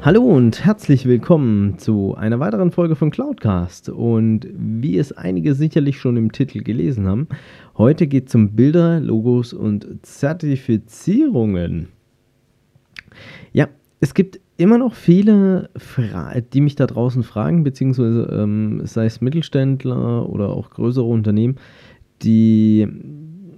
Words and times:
Hallo 0.00 0.22
und 0.22 0.64
herzlich 0.64 1.06
willkommen 1.06 1.76
zu 1.78 2.14
einer 2.14 2.38
weiteren 2.38 2.70
Folge 2.70 2.94
von 2.94 3.10
Cloudcast. 3.10 3.88
Und 3.88 4.46
wie 4.54 4.96
es 4.96 5.10
einige 5.10 5.56
sicherlich 5.56 5.98
schon 5.98 6.16
im 6.16 6.30
Titel 6.30 6.62
gelesen 6.62 7.08
haben, 7.08 7.26
heute 7.76 8.06
geht 8.06 8.28
es 8.28 8.34
um 8.36 8.54
Bilder, 8.54 9.00
Logos 9.00 9.52
und 9.52 9.88
Zertifizierungen. 10.02 11.88
Ja, 13.52 13.66
es 13.98 14.14
gibt 14.14 14.38
immer 14.56 14.78
noch 14.78 14.94
viele, 14.94 15.68
Fra 15.76 16.40
die 16.40 16.60
mich 16.60 16.76
da 16.76 16.86
draußen 16.86 17.24
fragen, 17.24 17.64
beziehungsweise 17.64 18.30
ähm, 18.32 18.82
sei 18.84 19.06
es 19.06 19.20
Mittelständler 19.20 20.28
oder 20.28 20.50
auch 20.50 20.70
größere 20.70 21.06
Unternehmen, 21.06 21.56
die 22.22 22.86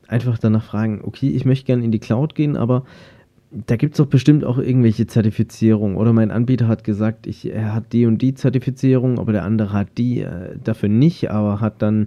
einfach 0.09 0.39
danach 0.39 0.65
fragen, 0.65 1.03
okay, 1.05 1.29
ich 1.29 1.45
möchte 1.45 1.67
gerne 1.67 1.85
in 1.85 1.93
die 1.93 2.01
Cloud 2.01 2.35
gehen, 2.35 2.57
aber 2.57 2.85
da 3.51 3.77
gibt 3.77 3.95
es 3.95 3.99
doch 3.99 4.07
bestimmt 4.07 4.45
auch 4.45 4.59
irgendwelche 4.59 5.07
Zertifizierungen. 5.07 5.97
Oder 5.97 6.13
mein 6.13 6.31
Anbieter 6.31 6.69
hat 6.69 6.85
gesagt, 6.85 7.27
ich, 7.27 7.53
er 7.53 7.75
hat 7.75 7.93
die 7.93 8.07
und 8.07 8.23
die 8.23 8.35
Zertifizierung, 8.35 9.19
aber 9.19 9.33
der 9.33 9.45
andere 9.45 9.73
hat 9.73 9.99
die 9.99 10.21
äh, 10.21 10.57
dafür 10.63 10.89
nicht, 10.89 11.31
aber 11.31 11.61
hat 11.61 11.83
dann 11.83 12.07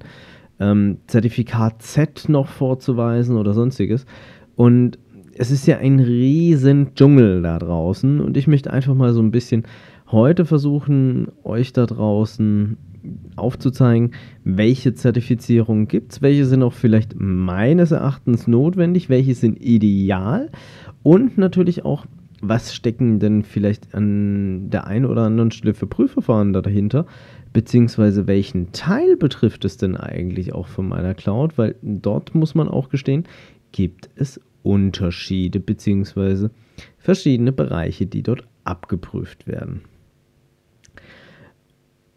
ähm, 0.59 0.97
Zertifikat 1.07 1.81
Z 1.81 2.29
noch 2.29 2.47
vorzuweisen 2.47 3.35
oder 3.35 3.53
sonstiges. 3.53 4.05
Und 4.55 4.97
es 5.35 5.51
ist 5.51 5.67
ja 5.67 5.77
ein 5.77 5.99
riesen 5.99 6.95
Dschungel 6.95 7.41
da 7.41 7.59
draußen. 7.59 8.21
Und 8.21 8.37
ich 8.37 8.47
möchte 8.47 8.71
einfach 8.71 8.93
mal 8.93 9.13
so 9.13 9.21
ein 9.21 9.31
bisschen 9.31 9.63
heute 10.11 10.45
versuchen, 10.45 11.27
euch 11.43 11.73
da 11.73 11.85
draußen 11.85 12.77
aufzuzeigen, 13.43 14.11
welche 14.43 14.93
Zertifizierungen 14.93 15.87
gibt 15.87 16.13
es, 16.13 16.21
welche 16.21 16.45
sind 16.45 16.63
auch 16.63 16.73
vielleicht 16.73 17.15
meines 17.17 17.91
Erachtens 17.91 18.47
notwendig, 18.47 19.09
welche 19.09 19.35
sind 19.35 19.61
ideal 19.61 20.49
und 21.03 21.37
natürlich 21.37 21.85
auch, 21.85 22.05
was 22.41 22.73
stecken 22.73 23.19
denn 23.19 23.43
vielleicht 23.43 23.93
an 23.93 24.69
der 24.69 24.87
einen 24.87 25.05
oder 25.05 25.23
anderen 25.23 25.51
Stelle 25.51 25.73
für 25.73 25.87
Prüfverfahren 25.87 26.51
da 26.51 26.61
dahinter? 26.61 27.05
Beziehungsweise 27.53 28.27
welchen 28.27 28.71
Teil 28.73 29.15
betrifft 29.15 29.63
es 29.63 29.77
denn 29.77 29.95
eigentlich 29.95 30.53
auch 30.53 30.67
von 30.67 30.87
meiner 30.87 31.13
Cloud? 31.13 31.57
Weil 31.57 31.75
dort 31.81 32.35
muss 32.35 32.53
man 32.53 32.67
auch 32.67 32.89
gestehen, 32.89 33.25
gibt 33.71 34.09
es 34.15 34.41
Unterschiede 34.63 35.59
beziehungsweise 35.59 36.51
verschiedene 36.97 37.51
Bereiche, 37.51 38.05
die 38.07 38.23
dort 38.23 38.45
abgeprüft 38.63 39.47
werden. 39.47 39.81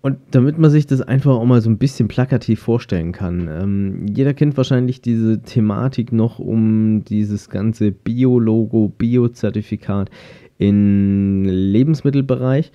Und 0.07 0.19
damit 0.31 0.57
man 0.57 0.71
sich 0.71 0.87
das 0.87 1.01
einfach 1.01 1.33
auch 1.33 1.45
mal 1.45 1.61
so 1.61 1.69
ein 1.69 1.79
bisschen 1.79 2.07
plakativ 2.07 2.61
vorstellen 2.61 3.11
kann, 3.11 3.49
ähm, 3.51 4.07
jeder 4.07 4.35
kennt 4.35 4.57
wahrscheinlich 4.57 5.01
diese 5.01 5.43
Thematik 5.43 6.13
noch 6.13 6.39
um 6.39 7.03
dieses 7.03 7.51
ganze 7.51 7.91
Bio-Logo, 7.91 8.93
Bio-Zertifikat 8.97 10.11
im 10.59 11.43
Lebensmittelbereich. 11.45 12.71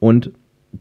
Und 0.00 0.32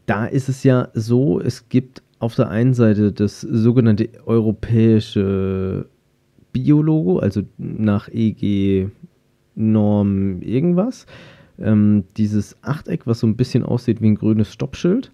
da 0.05 0.27
ist 0.27 0.47
es 0.47 0.63
ja 0.63 0.87
so, 0.93 1.41
es 1.41 1.67
gibt 1.67 2.01
auf 2.19 2.35
der 2.35 2.47
einen 2.49 2.73
Seite 2.73 3.11
das 3.11 3.41
sogenannte 3.41 4.07
europäische 4.25 5.87
Bio-Logo, 6.53 7.19
also 7.19 7.41
nach 7.57 8.07
EG-Norm 8.07 8.91
irgendwas. 10.41 11.05
Ähm, 11.59 12.05
dieses 12.15 12.55
Achteck, 12.63 13.05
was 13.07 13.19
so 13.19 13.27
ein 13.27 13.35
bisschen 13.35 13.63
aussieht 13.63 14.01
wie 14.01 14.07
ein 14.07 14.15
grünes 14.15 14.53
Stoppschild. 14.53 15.11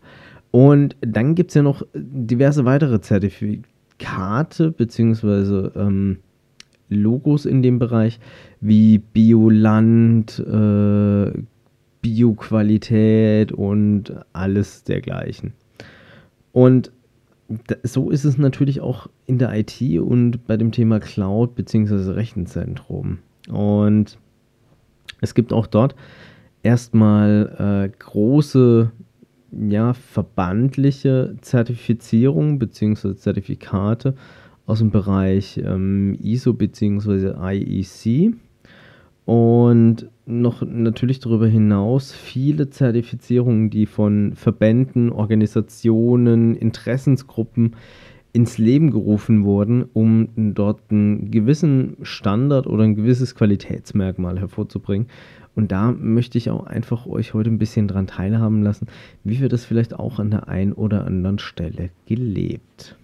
Und 0.58 0.96
dann 1.02 1.36
gibt 1.36 1.52
es 1.52 1.54
ja 1.54 1.62
noch 1.62 1.86
diverse 1.94 2.66
weitere 2.66 3.00
Zertifikate 3.00 4.72
bzw. 4.72 5.70
Ähm, 5.80 6.18
Logos 6.90 7.46
in 7.46 7.62
dem 7.62 7.78
Bereich, 7.78 8.20
wie 8.60 8.98
Bioland, 8.98 10.40
äh, 10.40 11.32
Bioqualität 12.02 13.52
und 13.52 14.16
alles 14.34 14.84
dergleichen. 14.84 15.54
Und 16.54 16.92
so 17.84 18.10
ist 18.10 18.26
es 18.26 18.40
natürlich 18.40 18.82
auch 18.82 19.12
in 19.28 19.38
der 19.38 19.54
IT 19.54 19.80
und 20.00 20.48
bei 20.48 20.58
dem 20.58 20.72
Thema 20.72 21.00
Cloud 21.00 21.54
bzw. 21.54 22.14
Rechenzentrum. 22.14 23.20
Und 23.48 24.18
es 25.22 25.36
gibt 25.36 25.54
auch 25.54 25.68
dort 25.68 25.94
erstmal 26.64 27.90
äh, 27.94 27.96
große 28.00 28.92
ja, 29.70 29.94
verbandliche 29.94 31.36
Zertifizierung 31.42 32.60
bzw. 32.60 33.16
Zertifikate 33.16 34.16
aus 34.66 34.80
dem 34.80 34.92
Bereich 34.92 35.62
ähm, 35.64 36.18
ISO 36.22 36.54
bzw. 36.54 37.34
IEC 37.54 38.36
und 39.26 40.08
noch 40.26 40.62
natürlich 40.62 41.20
darüber 41.20 41.48
hinaus 41.48 42.14
viele 42.14 42.70
Zertifizierungen, 42.70 43.70
die 43.70 43.86
von 43.86 44.34
Verbänden, 44.36 45.12
Organisationen, 45.12 46.56
Interessensgruppen 46.56 47.76
ins 48.34 48.58
Leben 48.58 48.92
gerufen 48.92 49.44
wurden, 49.44 49.86
um 49.94 50.30
dort 50.36 50.80
einen 50.90 51.32
gewissen 51.32 51.98
Standard 52.04 52.68
oder 52.68 52.84
ein 52.84 52.96
gewisses 52.96 53.36
Qualitätsmerkmal 53.36 54.40
hervorzubringen. 54.40 55.08
Und 55.58 55.72
da 55.72 55.92
möchte 55.92 56.38
ich 56.38 56.52
auch 56.52 56.68
einfach 56.68 57.08
euch 57.08 57.34
heute 57.34 57.50
ein 57.50 57.58
bisschen 57.58 57.88
dran 57.88 58.06
teilhaben 58.06 58.62
lassen, 58.62 58.86
wie 59.24 59.42
wir 59.42 59.50
das 59.50 59.66
vielleicht 59.66 59.96
auch 59.96 60.20
an 60.20 60.30
der 60.30 60.48
einen 60.48 60.72
oder 60.72 61.04
anderen 61.04 61.40
Stelle 61.40 61.90
gelebt. 62.06 62.96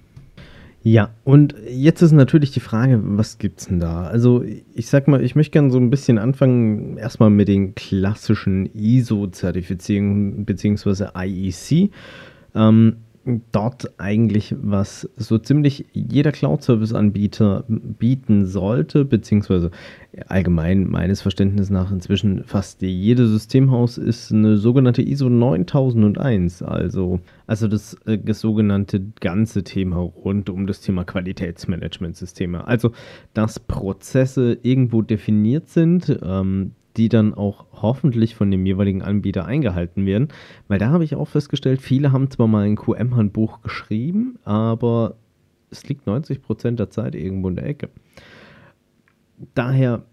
Ja, 0.84 1.09
und 1.24 1.56
jetzt 1.68 2.03
ist 2.03 2.12
natürlich 2.12 2.52
die 2.52 2.59
Frage, 2.59 3.00
was 3.02 3.40
gibt's 3.40 3.66
denn 3.68 3.80
da? 3.80 4.03
Also, 4.03 4.44
ich 4.75 4.88
sag 4.88 5.08
mal, 5.08 5.24
ich 5.24 5.34
möchte 5.36 5.53
gerne 5.53 5.72
so 5.72 5.80
ein 5.80 5.90
bisschen 5.90 6.19
anfangen, 6.19 6.97
erstmal 6.97 7.31
mit 7.31 7.47
den 7.47 7.74
klassischen 7.74 8.70
ISO-Zertifizierungen 8.75 10.46
bzw. 10.46 11.08
IEC. 11.18 11.90
Ähm, 12.53 12.97
dort 13.51 14.00
eigentlich, 14.00 14.53
was 14.61 15.09
so 15.16 15.38
ziemlich 15.38 15.85
jeder 15.94 16.31
Cloud-Service-Anbieter 16.31 17.63
bieten 17.67 18.45
sollte, 18.45 19.06
beziehungsweise 19.06 19.72
allgemein 20.28 20.89
meines 20.89 21.22
Verständnisses 21.22 21.69
nach 21.69 21.91
inzwischen 21.91 22.44
fast 22.44 22.81
jedes 22.81 23.29
Systemhaus 23.29 23.97
ist 23.97 24.31
eine 24.31 24.57
sogenannte 24.57 25.01
ISO 25.01 25.29
9001, 25.29 26.63
also, 26.63 27.22
also 27.47 27.67
das, 27.67 27.94
äh, 28.06 28.17
das 28.17 28.41
sogenannte 28.41 29.01
ganze 29.22 29.63
Thema 29.63 29.97
rund 29.97 30.50
um 30.50 30.67
das 30.67 30.81
Thema 30.81 31.05
Qualitätsmanagementsysteme. 31.05 32.67
Also, 32.67 32.91
dass 33.34 33.59
Prozesse 33.59 34.57
irgendwo 34.63 35.01
definiert 35.01 35.69
sind, 35.69 36.19
ähm, 36.23 36.72
die 36.97 37.09
dann 37.09 37.33
auch 37.33 37.65
hoffentlich 37.73 38.35
von 38.35 38.51
dem 38.51 38.65
jeweiligen 38.65 39.01
Anbieter 39.01 39.45
eingehalten 39.45 40.05
werden. 40.05 40.27
Weil 40.67 40.79
da 40.79 40.89
habe 40.89 41.03
ich 41.03 41.15
auch 41.15 41.27
festgestellt, 41.27 41.81
viele 41.81 42.11
haben 42.11 42.29
zwar 42.29 42.47
mal 42.47 42.65
ein 42.65 42.75
QM-Handbuch 42.75 43.61
geschrieben, 43.61 44.37
aber 44.43 45.15
es 45.71 45.87
liegt 45.87 46.07
90% 46.07 46.75
der 46.75 46.89
Zeit 46.89 47.15
irgendwo 47.15 47.49
in 47.49 47.55
der 47.55 47.65
Ecke. 47.65 47.89
Daher 49.55 50.03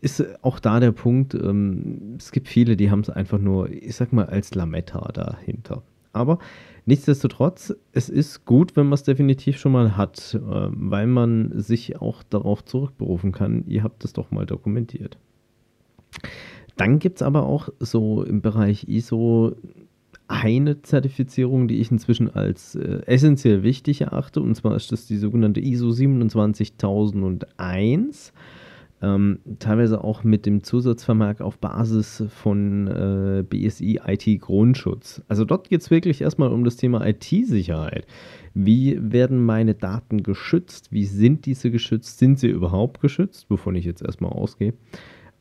ist 0.00 0.22
auch 0.44 0.60
da 0.60 0.78
der 0.78 0.92
Punkt, 0.92 1.34
ähm, 1.34 2.16
es 2.18 2.30
gibt 2.30 2.48
viele, 2.48 2.76
die 2.76 2.90
haben 2.90 3.00
es 3.00 3.10
einfach 3.10 3.38
nur, 3.38 3.70
ich 3.70 3.96
sag 3.96 4.12
mal, 4.12 4.26
als 4.26 4.54
Lametta 4.54 5.10
dahinter. 5.12 5.82
Aber 6.12 6.38
nichtsdestotrotz, 6.84 7.74
es 7.92 8.08
ist 8.08 8.44
gut, 8.44 8.76
wenn 8.76 8.86
man 8.86 8.94
es 8.94 9.02
definitiv 9.02 9.58
schon 9.58 9.72
mal 9.72 9.96
hat, 9.96 10.34
äh, 10.34 10.38
weil 10.42 11.06
man 11.06 11.52
sich 11.60 12.00
auch 12.00 12.22
darauf 12.22 12.64
zurückberufen 12.64 13.32
kann, 13.32 13.64
ihr 13.66 13.82
habt 13.82 14.04
es 14.04 14.12
doch 14.12 14.30
mal 14.30 14.46
dokumentiert. 14.46 15.18
Dann 16.76 16.98
gibt 16.98 17.16
es 17.16 17.22
aber 17.22 17.44
auch 17.44 17.70
so 17.78 18.22
im 18.22 18.42
Bereich 18.42 18.86
ISO 18.88 19.54
eine 20.28 20.82
Zertifizierung, 20.82 21.68
die 21.68 21.80
ich 21.80 21.90
inzwischen 21.90 22.34
als 22.34 22.74
äh, 22.74 23.00
essentiell 23.06 23.62
wichtig 23.62 24.02
erachte, 24.02 24.40
und 24.40 24.54
zwar 24.56 24.76
ist 24.76 24.92
das 24.92 25.06
die 25.06 25.16
sogenannte 25.16 25.60
ISO 25.60 25.92
27001. 25.92 28.34
Ähm, 29.02 29.40
teilweise 29.58 30.02
auch 30.02 30.24
mit 30.24 30.46
dem 30.46 30.62
Zusatzvermerk 30.62 31.42
auf 31.42 31.58
Basis 31.58 32.24
von 32.28 32.86
äh, 32.86 33.44
BSI 33.46 34.00
IT 34.06 34.40
Grundschutz. 34.40 35.22
Also 35.28 35.44
dort 35.44 35.68
geht 35.68 35.82
es 35.82 35.90
wirklich 35.90 36.22
erstmal 36.22 36.50
um 36.50 36.64
das 36.64 36.76
Thema 36.76 37.06
IT-Sicherheit. 37.06 38.06
Wie 38.54 38.98
werden 38.98 39.44
meine 39.44 39.74
Daten 39.74 40.22
geschützt? 40.22 40.92
Wie 40.92 41.04
sind 41.04 41.44
diese 41.44 41.70
geschützt? 41.70 42.18
Sind 42.18 42.38
sie 42.38 42.48
überhaupt 42.48 43.02
geschützt? 43.02 43.50
Wovon 43.50 43.74
ich 43.74 43.84
jetzt 43.84 44.00
erstmal 44.00 44.32
ausgehe. 44.32 44.72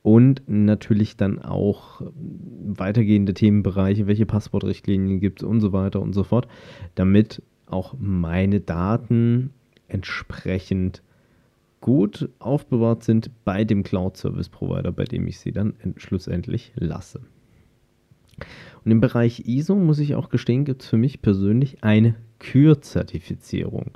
Und 0.06 0.44
natürlich 0.46 1.18
dann 1.18 1.40
auch 1.40 2.00
weitergehende 2.64 3.34
Themenbereiche, 3.34 4.06
welche 4.06 4.28
Passwortrichtlinien 4.28 5.20
gibt 5.20 5.42
es 5.42 5.48
und 5.48 5.62
so 5.62 5.74
weiter 5.74 6.00
und 6.00 6.14
so 6.14 6.24
fort, 6.24 6.48
damit 6.94 7.42
auch 7.66 7.96
meine 7.98 8.60
Daten 8.60 9.50
entsprechend 9.88 11.02
gut 11.82 12.30
aufbewahrt 12.38 13.04
sind 13.04 13.32
bei 13.46 13.64
dem 13.64 13.82
Cloud 13.82 14.16
Service 14.16 14.48
Provider, 14.48 14.92
bei 14.92 15.06
dem 15.06 15.26
ich 15.26 15.40
sie 15.40 15.52
dann 15.52 15.74
schlussendlich 15.98 16.72
lasse. 16.76 17.22
Und 18.84 18.92
im 18.92 19.02
Bereich 19.02 19.48
ISO 19.48 19.74
muss 19.74 19.98
ich 19.98 20.14
auch 20.14 20.30
gestehen, 20.30 20.66
gibt 20.66 20.84
es 20.84 20.88
für 20.88 20.98
mich 20.98 21.24
persönlich 21.24 21.84
eine 21.84 22.14
Kür-Zertifizierung. 22.38 23.90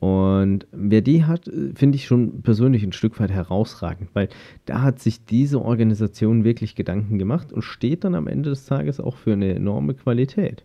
Und 0.00 0.66
wer 0.72 1.02
die 1.02 1.24
hat, 1.24 1.46
äh, 1.46 1.72
finde 1.74 1.96
ich 1.96 2.06
schon 2.06 2.40
persönlich 2.42 2.82
ein 2.82 2.92
Stück 2.92 3.20
weit 3.20 3.30
herausragend, 3.30 4.08
weil 4.14 4.30
da 4.64 4.80
hat 4.82 4.98
sich 4.98 5.26
diese 5.26 5.62
Organisation 5.62 6.42
wirklich 6.42 6.74
Gedanken 6.74 7.18
gemacht 7.18 7.52
und 7.52 7.60
steht 7.62 8.04
dann 8.04 8.14
am 8.14 8.26
Ende 8.26 8.48
des 8.48 8.64
Tages 8.64 8.98
auch 8.98 9.16
für 9.16 9.34
eine 9.34 9.54
enorme 9.54 9.92
Qualität. 9.94 10.64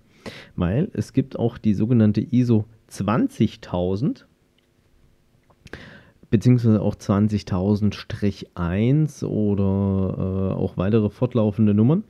Weil 0.56 0.90
es 0.94 1.12
gibt 1.12 1.38
auch 1.38 1.58
die 1.58 1.74
sogenannte 1.74 2.22
ISO 2.22 2.64
20000 2.88 4.26
beziehungsweise 6.32 6.82
auch 6.82 6.96
20.000-1 6.96 9.26
oder 9.26 10.16
äh, 10.18 10.54
auch 10.56 10.78
weitere 10.78 11.10
fortlaufende 11.10 11.74
Nummern. 11.74 12.06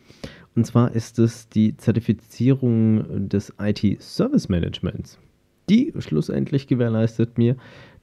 Und 0.55 0.65
zwar 0.65 0.93
ist 0.93 1.17
es 1.19 1.49
die 1.49 1.75
Zertifizierung 1.75 3.27
des 3.29 3.53
IT 3.59 4.01
Service 4.01 4.47
Managements. 4.47 5.19
Die 5.69 5.93
schlussendlich 5.97 6.67
gewährleistet 6.67 7.37
mir, 7.37 7.55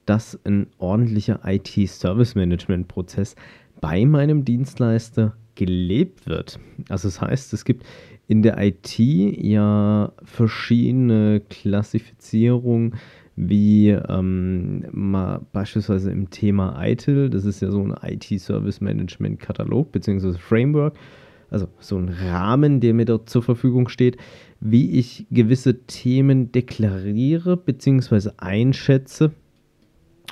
dass 0.06 0.38
ein 0.44 0.66
ordentlicher 0.78 1.40
IT 1.44 1.68
Service 1.88 2.34
Management 2.34 2.88
Prozess 2.88 3.36
bei 3.80 4.04
meinem 4.04 4.44
Dienstleister 4.44 5.36
gelebt 5.54 6.26
wird. 6.26 6.58
Also 6.88 7.08
das 7.08 7.20
heißt, 7.20 7.52
es 7.52 7.64
gibt 7.64 7.84
in 8.28 8.42
der 8.42 8.58
IT 8.58 8.98
ja 8.98 10.12
verschiedene 10.22 11.42
Klassifizierungen, 11.50 12.94
wie 13.36 13.90
ähm, 13.90 14.84
mal 14.92 15.40
beispielsweise 15.52 16.10
im 16.10 16.30
Thema 16.30 16.82
ITIL, 16.84 17.30
das 17.30 17.44
ist 17.44 17.60
ja 17.60 17.70
so 17.70 17.82
ein 17.82 17.94
IT-Service-Management-Katalog 18.02 19.90
bzw. 19.90 20.34
Framework, 20.34 20.94
also 21.52 21.68
so 21.78 21.98
ein 21.98 22.08
Rahmen, 22.08 22.80
der 22.80 22.94
mir 22.94 23.04
dort 23.04 23.28
zur 23.28 23.42
Verfügung 23.42 23.88
steht, 23.88 24.16
wie 24.60 24.98
ich 24.98 25.26
gewisse 25.30 25.82
Themen 25.82 26.50
deklariere 26.50 27.56
bzw. 27.56 28.30
einschätze, 28.38 29.32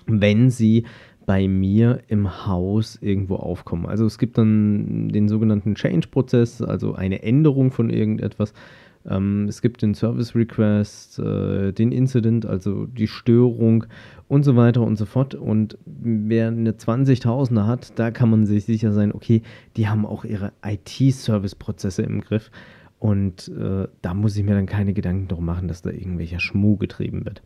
wenn 0.06 0.50
sie 0.50 0.84
bei 1.26 1.46
mir 1.46 2.00
im 2.08 2.46
Haus 2.46 2.98
irgendwo 3.00 3.36
aufkommen. 3.36 3.86
Also 3.86 4.06
es 4.06 4.18
gibt 4.18 4.38
dann 4.38 5.10
den 5.10 5.28
sogenannten 5.28 5.74
Change-Prozess, 5.74 6.62
also 6.62 6.94
eine 6.94 7.22
Änderung 7.22 7.70
von 7.70 7.90
irgendetwas, 7.90 8.52
ähm, 9.08 9.46
es 9.48 9.62
gibt 9.62 9.82
den 9.82 9.94
Service 9.94 10.34
Request, 10.34 11.18
äh, 11.18 11.72
den 11.72 11.92
Incident, 11.92 12.44
also 12.44 12.86
die 12.86 13.08
Störung 13.08 13.86
und 14.28 14.44
so 14.44 14.56
weiter 14.56 14.82
und 14.82 14.96
so 14.96 15.06
fort. 15.06 15.34
Und 15.34 15.78
wer 15.86 16.48
eine 16.48 16.72
20.000er 16.72 17.66
hat, 17.66 17.98
da 17.98 18.10
kann 18.10 18.30
man 18.30 18.46
sich 18.46 18.64
sicher 18.64 18.92
sein, 18.92 19.12
okay, 19.12 19.42
die 19.76 19.88
haben 19.88 20.04
auch 20.04 20.24
ihre 20.24 20.52
IT-Service-Prozesse 20.64 22.02
im 22.02 22.20
Griff. 22.20 22.50
Und 22.98 23.48
äh, 23.48 23.88
da 24.02 24.12
muss 24.12 24.36
ich 24.36 24.44
mir 24.44 24.54
dann 24.54 24.66
keine 24.66 24.92
Gedanken 24.92 25.28
darum 25.28 25.46
machen, 25.46 25.68
dass 25.68 25.80
da 25.80 25.90
irgendwelcher 25.90 26.38
Schmuh 26.38 26.76
getrieben 26.76 27.24
wird. 27.24 27.42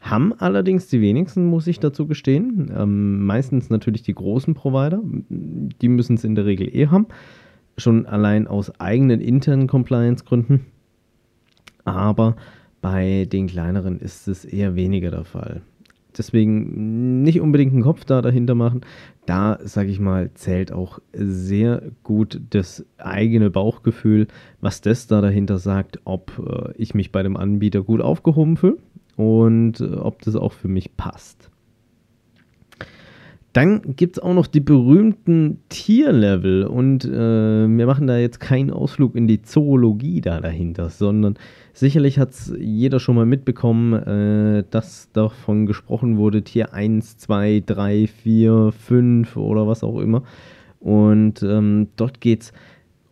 Haben 0.00 0.32
allerdings 0.32 0.88
die 0.88 1.02
wenigsten, 1.02 1.44
muss 1.44 1.66
ich 1.66 1.78
dazu 1.78 2.06
gestehen. 2.06 2.72
Ähm, 2.74 3.22
meistens 3.26 3.68
natürlich 3.68 4.02
die 4.02 4.14
großen 4.14 4.54
Provider. 4.54 5.02
Die 5.28 5.88
müssen 5.88 6.14
es 6.14 6.24
in 6.24 6.34
der 6.34 6.46
Regel 6.46 6.74
eh 6.74 6.86
haben. 6.86 7.06
Schon 7.76 8.06
allein 8.06 8.46
aus 8.46 8.80
eigenen 8.80 9.20
internen 9.20 9.66
Compliance-Gründen 9.66 10.64
aber 11.84 12.36
bei 12.80 13.26
den 13.30 13.46
kleineren 13.46 13.98
ist 13.98 14.28
es 14.28 14.44
eher 14.44 14.74
weniger 14.74 15.10
der 15.10 15.24
Fall. 15.24 15.62
Deswegen 16.16 17.22
nicht 17.22 17.40
unbedingt 17.40 17.72
einen 17.72 17.82
Kopf 17.82 18.04
da 18.04 18.22
dahinter 18.22 18.54
machen. 18.54 18.82
Da, 19.26 19.58
sage 19.62 19.88
ich 19.88 19.98
mal, 19.98 20.30
zählt 20.34 20.70
auch 20.70 21.00
sehr 21.12 21.82
gut 22.02 22.40
das 22.50 22.84
eigene 22.98 23.50
Bauchgefühl, 23.50 24.28
was 24.60 24.80
das 24.80 25.06
da 25.06 25.20
dahinter 25.20 25.58
sagt, 25.58 26.00
ob 26.04 26.38
äh, 26.38 26.72
ich 26.76 26.94
mich 26.94 27.10
bei 27.10 27.22
dem 27.22 27.36
Anbieter 27.36 27.82
gut 27.82 28.00
aufgehoben 28.00 28.56
fühle 28.56 28.76
und 29.16 29.80
äh, 29.80 29.94
ob 29.94 30.22
das 30.22 30.36
auch 30.36 30.52
für 30.52 30.68
mich 30.68 30.96
passt. 30.96 31.50
Dann 33.54 33.94
gibt 33.94 34.16
es 34.16 34.22
auch 34.22 34.34
noch 34.34 34.48
die 34.48 34.58
berühmten 34.58 35.60
Tierlevel 35.68 36.64
und 36.64 37.04
äh, 37.04 37.08
wir 37.68 37.86
machen 37.86 38.08
da 38.08 38.18
jetzt 38.18 38.40
keinen 38.40 38.72
Ausflug 38.72 39.14
in 39.14 39.28
die 39.28 39.42
Zoologie 39.42 40.20
da 40.20 40.40
dahinter, 40.40 40.90
sondern 40.90 41.36
sicherlich 41.72 42.18
hat 42.18 42.32
es 42.32 42.52
jeder 42.58 42.98
schon 42.98 43.14
mal 43.14 43.26
mitbekommen, 43.26 43.92
äh, 43.92 44.64
dass 44.70 45.08
davon 45.12 45.66
gesprochen 45.66 46.16
wurde, 46.16 46.42
Tier 46.42 46.74
1, 46.74 47.16
2, 47.18 47.62
3, 47.64 48.08
4, 48.08 48.72
5 48.72 49.36
oder 49.36 49.68
was 49.68 49.84
auch 49.84 50.00
immer. 50.00 50.24
Und 50.80 51.44
ähm, 51.44 51.90
dort 51.94 52.20
geht 52.20 52.42
es 52.42 52.52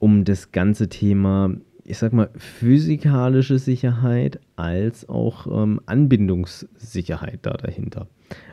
um 0.00 0.24
das 0.24 0.50
ganze 0.50 0.88
Thema, 0.88 1.52
ich 1.84 1.98
sag 1.98 2.12
mal, 2.12 2.30
physikalische 2.36 3.60
Sicherheit 3.60 4.40
als 4.56 5.08
auch 5.08 5.46
ähm, 5.46 5.80
Anbindungssicherheit 5.86 7.38
da 7.42 7.52
dahinter. 7.52 8.08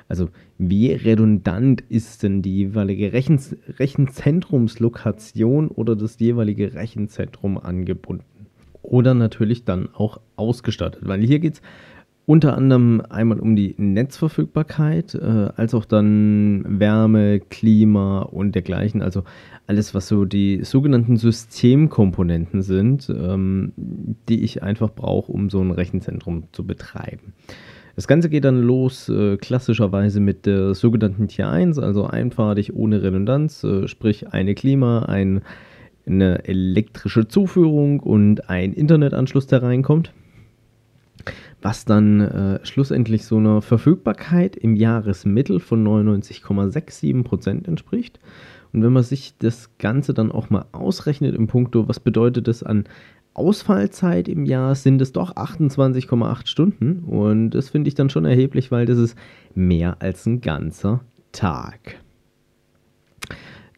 Also 0.08 0.30
wie 0.58 0.92
redundant 0.92 1.84
ist 1.90 2.24
denn 2.24 2.42
die 2.42 2.56
jeweilige 2.56 3.14
Rechen 3.14 3.40
Rechenzentrumslokation 3.78 5.70
oder 5.70 5.96
das 5.96 6.20
jeweilige 6.20 6.74
Rechenzentrum 6.74 7.58
angebunden? 7.58 8.26
Oder 8.82 9.14
natürlich 9.14 9.66
dann 9.66 9.90
auch 9.94 10.20
ausgestattet, 10.36 11.02
weil 11.04 11.22
hier 11.22 11.40
geht 11.40 11.56
es 11.56 11.62
unter 12.30 12.56
anderem 12.56 13.02
einmal 13.10 13.40
um 13.40 13.56
die 13.56 13.74
Netzverfügbarkeit, 13.80 15.16
äh, 15.16 15.50
als 15.56 15.74
auch 15.74 15.84
dann 15.84 16.64
Wärme, 16.80 17.40
Klima 17.40 18.22
und 18.22 18.54
dergleichen. 18.54 19.02
Also 19.02 19.24
alles, 19.66 19.96
was 19.96 20.08
so 20.08 20.26
die 20.26 20.64
sogenannten 20.64 21.18
Systemkomponenten 21.18 22.62
sind, 22.62 23.10
ähm, 23.10 23.74
die 23.78 24.44
ich 24.44 24.62
einfach 24.62 24.92
brauche, 24.94 25.32
um 25.32 25.50
so 25.50 25.60
ein 25.60 25.72
Rechenzentrum 25.72 26.44
zu 26.52 26.68
betreiben. 26.68 27.34
Das 28.00 28.08
Ganze 28.08 28.30
geht 28.30 28.46
dann 28.46 28.62
los 28.62 29.10
äh, 29.10 29.36
klassischerweise 29.36 30.22
mit 30.22 30.46
der 30.46 30.74
sogenannten 30.74 31.28
Tier 31.28 31.50
1, 31.50 31.80
also 31.80 32.06
einfahrtig 32.06 32.74
ohne 32.74 33.04
Redundanz, 33.04 33.62
äh, 33.66 33.90
sprich 33.90 34.32
eine 34.32 34.56
Klima, 34.56 35.00
ein, 35.00 35.42
eine 36.08 36.46
elektrische 36.46 37.28
Zuführung 37.28 38.00
und 38.00 38.50
ein 38.50 38.72
Internetanschluss, 38.72 39.48
der 39.48 39.64
reinkommt. 39.64 40.14
Was 41.62 41.84
dann 41.84 42.22
äh, 42.22 42.66
schlussendlich 42.66 43.26
so 43.26 43.36
einer 43.36 43.62
Verfügbarkeit 43.62 44.56
im 44.56 44.78
Jahresmittel 44.78 45.60
von 45.60 45.86
99,67% 45.86 47.68
entspricht. 47.68 48.18
Und 48.72 48.82
wenn 48.82 48.94
man 48.94 49.04
sich 49.04 49.34
das 49.40 49.78
Ganze 49.78 50.14
dann 50.14 50.32
auch 50.32 50.50
mal 50.50 50.68
ausrechnet 50.72 51.36
im 51.36 51.48
Punkto, 51.48 51.90
was 51.90 52.00
bedeutet 52.00 52.48
das 52.48 52.64
an 52.64 52.86
Ausfallzeit 53.40 54.28
im 54.28 54.46
Jahr 54.46 54.76
sind 54.76 55.02
es 55.02 55.14
doch 55.14 55.36
28,8 55.36 56.48
Stunden. 56.48 57.00
Und 57.08 57.52
das 57.52 57.70
finde 57.70 57.88
ich 57.88 57.96
dann 57.96 58.10
schon 58.10 58.26
erheblich, 58.26 58.72
weil 58.72 58.86
das 58.86 58.98
ist 58.98 59.18
mehr 59.56 59.98
als 60.02 60.26
ein 60.26 60.42
ganzer 60.42 61.02
Tag. 61.32 62.00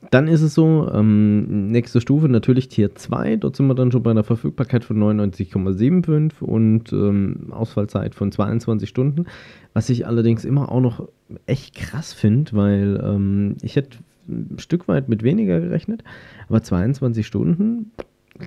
Dann 0.09 0.27
ist 0.27 0.41
es 0.41 0.53
so, 0.55 0.89
ähm, 0.93 1.67
nächste 1.67 2.01
Stufe 2.01 2.27
natürlich 2.27 2.67
Tier 2.67 2.95
2. 2.95 3.37
Dort 3.37 3.55
sind 3.55 3.67
wir 3.67 3.75
dann 3.75 3.91
schon 3.91 4.03
bei 4.03 4.11
einer 4.11 4.25
Verfügbarkeit 4.25 4.83
von 4.83 4.97
99,75 4.97 6.41
und 6.41 6.91
ähm, 6.91 7.47
Ausfallzeit 7.51 8.13
von 8.13 8.31
22 8.31 8.89
Stunden. 8.89 9.25
Was 9.73 9.89
ich 9.89 10.05
allerdings 10.05 10.43
immer 10.43 10.69
auch 10.69 10.81
noch 10.81 11.07
echt 11.45 11.75
krass 11.75 12.11
finde, 12.11 12.51
weil 12.53 13.01
ähm, 13.01 13.55
ich 13.61 13.77
hätte 13.77 13.99
ein 14.27 14.57
Stück 14.59 14.87
weit 14.87 15.07
mit 15.07 15.23
weniger 15.23 15.61
gerechnet. 15.61 16.03
Aber 16.49 16.61
22 16.61 17.25
Stunden, 17.25 17.91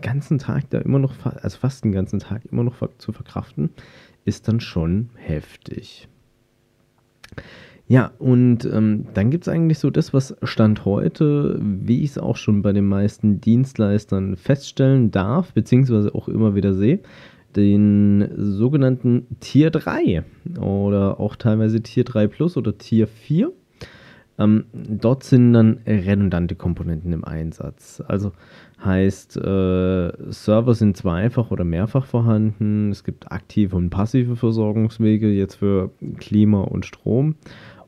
ganzen 0.01 0.39
Tag 0.39 0.71
da 0.71 0.79
immer 0.79 0.99
noch, 0.99 1.15
also 1.25 1.59
fast 1.59 1.85
den 1.85 1.93
ganzen 1.93 2.19
Tag 2.19 2.45
immer 2.51 2.65
noch 2.65 2.77
zu 2.99 3.13
verkraften, 3.13 3.71
ist 4.25 4.49
dann 4.49 4.61
schon 4.61 5.11
heftig. 5.17 6.09
Ja, 7.87 8.13
und 8.19 8.65
ähm, 8.65 9.07
dann 9.13 9.31
gibt 9.31 9.47
es 9.47 9.53
eigentlich 9.53 9.79
so 9.79 9.91
das, 9.91 10.15
was 10.15 10.35
Stand 10.43 10.87
heute, 10.87 11.61
wie 11.61 12.03
ich 12.03 12.11
es 12.11 12.19
auch 12.19 12.37
schon 12.37 12.63
bei 12.63 12.73
den 12.73 12.87
meisten 12.87 13.43
Dienstleistern 13.43 14.37
feststellen 14.37 15.11
darf, 15.11 15.53
beziehungsweise 15.53 16.15
auch 16.15 16.29
immer 16.29 16.55
wieder 16.55 16.73
sehe, 16.73 17.01
den 17.57 18.29
sogenannten 18.37 19.27
Tier 19.41 19.71
3 19.71 20.25
oder 20.59 21.21
auch 21.21 21.37
teilweise 21.37 21.83
Tier 21.83 22.05
3 22.05 22.27
Plus 22.29 22.57
oder 22.57 22.77
Tier 22.79 23.07
4. 23.07 23.53
Ähm, 24.39 24.65
dort 24.73 25.23
sind 25.23 25.53
dann 25.53 25.79
redundante 25.87 26.57
Komponenten 26.57 27.13
im 27.13 27.25
Einsatz. 27.25 28.03
Also 28.07 28.33
heißt, 28.85 29.37
äh, 29.37 30.13
Server 30.31 30.75
sind 30.75 30.97
zweifach 30.97 31.51
oder 31.51 31.65
mehrfach 31.65 32.07
vorhanden. 32.07 32.91
Es 32.91 33.05
gibt 33.05 33.31
aktive 33.31 33.77
und 33.77 33.91
passive 33.91 34.37
Versorgungswege 34.37 35.31
jetzt 35.31 35.57
für 35.57 35.91
Klima 36.19 36.63
und 36.63 36.85
Strom 36.85 37.37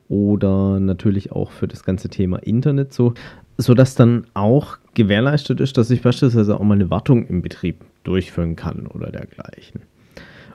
oder 0.08 0.78
natürlich 0.78 1.32
auch 1.32 1.50
für 1.50 1.66
das 1.66 1.84
ganze 1.84 2.08
Thema 2.08 2.38
Internet 2.38 2.92
so. 2.92 3.14
sodass 3.58 3.94
dann 3.94 4.26
auch 4.34 4.76
gewährleistet 4.94 5.60
ist, 5.60 5.78
dass 5.78 5.90
ich 5.90 6.02
beispielsweise 6.02 6.60
auch 6.60 6.62
mal 6.62 6.74
eine 6.74 6.90
Wartung 6.90 7.26
im 7.26 7.42
Betrieb 7.42 7.84
durchführen 8.04 8.54
kann 8.54 8.86
oder 8.86 9.10
dergleichen. 9.10 9.80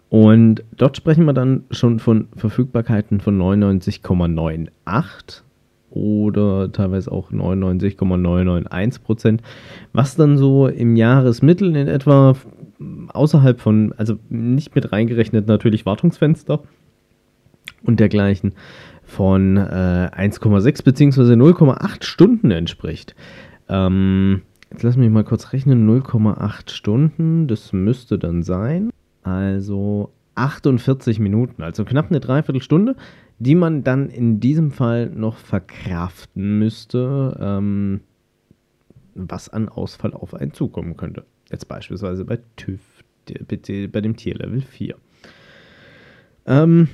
Und 0.10 0.64
dort 0.78 0.98
sprechen 0.98 1.26
wir 1.26 1.34
dann 1.34 1.64
schon 1.72 2.00
von 2.00 2.28
Verfügbarkeiten 2.36 3.22
von 3.22 3.40
99,98 3.40 5.42
oder 5.92 6.72
teilweise 6.72 7.12
auch 7.12 7.32
99,991 7.32 9.04
Prozent, 9.04 9.42
was 9.94 10.16
dann 10.16 10.38
so 10.38 10.68
im 10.68 10.96
Jahresmittel 10.96 11.76
in 11.76 11.88
etwa 11.88 12.36
außerhalb 13.10 13.60
von, 13.60 13.94
also 13.98 14.16
nicht 14.30 14.76
mit 14.76 14.92
reingerechnet 14.92 15.48
natürlich 15.48 15.86
Wartungsfenster 15.86 16.64
und 17.84 18.00
dergleichen, 18.00 18.54
von 19.04 19.58
äh, 19.58 19.60
1,6 19.60 20.84
bzw. 20.84 21.34
0,8 21.34 22.04
Stunden 22.04 22.52
entspricht. 22.52 23.16
Ähm, 23.68 24.42
jetzt 24.72 24.84
lass 24.84 24.96
mich 24.96 25.10
mal 25.10 25.24
kurz 25.24 25.54
rechnen, 25.54 25.88
0,8 25.90 26.70
Stunden, 26.72 27.48
das 27.48 27.74
müsste 27.74 28.18
dann 28.18 28.44
sein. 28.44 28.90
Also 29.24 30.12
48 30.36 31.20
Minuten, 31.20 31.62
also 31.62 31.84
knapp 31.84 32.10
eine 32.10 32.20
Dreiviertelstunde, 32.20 32.96
die 33.42 33.56
man 33.56 33.84
dann 33.84 34.10
in 34.10 34.40
diesem 34.40 34.70
Fall 34.70 35.10
noch 35.10 35.38
verkraften 35.38 36.60
müsste, 36.60 37.36
ähm, 37.42 38.02
was 39.16 39.50
an 39.50 39.68
Ausfall 39.68 40.14
auf 40.14 40.36
einen 40.36 40.54
zukommen 40.54 40.96
könnte. 40.96 41.26
Jetzt 41.50 41.68
beispielsweise 41.68 42.24
bei 42.24 42.38
TÜV, 42.56 42.80
bei 43.26 44.02
dem 44.02 44.16
Tierlevel 44.16 44.62
4. 44.62 44.96
Ähm, 46.46 46.88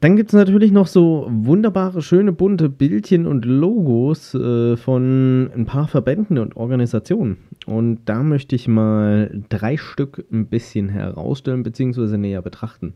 dann 0.00 0.14
gibt 0.14 0.30
es 0.30 0.34
natürlich 0.34 0.70
noch 0.70 0.86
so 0.86 1.26
wunderbare, 1.30 2.00
schöne, 2.00 2.32
bunte 2.32 2.68
Bildchen 2.68 3.26
und 3.26 3.44
Logos 3.44 4.34
äh, 4.34 4.76
von 4.76 5.50
ein 5.52 5.66
paar 5.66 5.88
Verbänden 5.88 6.38
und 6.38 6.56
Organisationen. 6.56 7.38
Und 7.66 8.00
da 8.04 8.22
möchte 8.22 8.54
ich 8.54 8.68
mal 8.68 9.42
drei 9.48 9.76
Stück 9.76 10.24
ein 10.32 10.46
bisschen 10.46 10.88
herausstellen 10.90 11.64
bzw. 11.64 12.16
näher 12.16 12.42
betrachten. 12.42 12.94